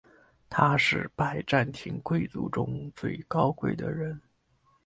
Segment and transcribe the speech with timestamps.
[0.49, 4.19] 他是拜占庭贵族中最高贵的人。